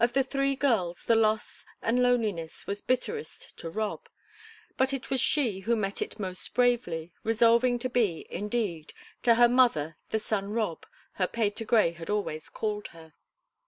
Of 0.00 0.12
the 0.14 0.24
three 0.24 0.56
girls 0.56 1.04
the 1.04 1.14
loss 1.14 1.64
and 1.82 2.02
loneliness 2.02 2.66
was 2.66 2.80
bitterest 2.80 3.56
to 3.58 3.70
Rob, 3.70 4.08
but 4.76 4.92
it 4.92 5.08
was 5.08 5.20
she 5.20 5.60
who 5.60 5.76
met 5.76 6.02
it 6.02 6.18
most 6.18 6.52
bravely, 6.52 7.12
resolving 7.22 7.78
to 7.78 7.88
be, 7.88 8.26
indeed, 8.28 8.92
to 9.22 9.36
her 9.36 9.48
mother 9.48 9.98
the 10.10 10.18
"son 10.18 10.50
Rob" 10.52 10.84
her 11.12 11.28
"Patergrey" 11.28 11.92
had 11.92 12.10
always 12.10 12.48
called 12.48 12.88
her. 12.88 13.12